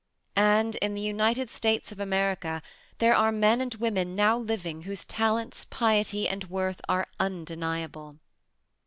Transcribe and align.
And 0.35 0.77
in 0.77 0.95
the 0.95 1.01
United 1.03 1.51
States 1.51 1.91
of 1.91 1.99
America, 1.99 2.63
there 2.97 3.13
are 3.13 3.31
men 3.31 3.61
and 3.61 3.75
women 3.75 4.15
now 4.15 4.35
living 4.35 4.81
whose 4.81 5.05
talents, 5.05 5.63
piety, 5.69 6.27
and 6.27 6.43
worth, 6.45 6.81
are 6.89 7.07
undeniable. 7.19 8.17